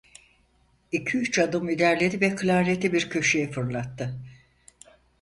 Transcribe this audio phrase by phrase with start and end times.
[0.91, 4.19] İki üç adım ilerledi ve klarneti bir köşeye fırlattı.